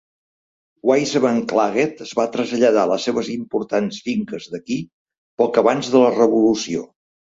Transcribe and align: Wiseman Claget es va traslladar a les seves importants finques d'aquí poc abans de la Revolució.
Wiseman 0.91 1.35
Claget 1.51 2.01
es 2.07 2.13
va 2.19 2.25
traslladar 2.37 2.81
a 2.85 2.91
les 2.93 3.05
seves 3.09 3.29
importants 3.35 4.01
finques 4.09 4.49
d'aquí 4.55 4.79
poc 5.43 5.61
abans 5.65 5.91
de 5.97 6.03
la 6.07 6.11
Revolució. 6.19 6.83